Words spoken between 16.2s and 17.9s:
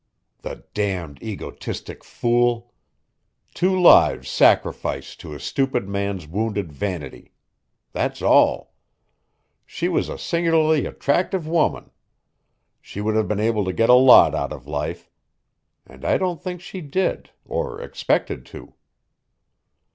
think she did, or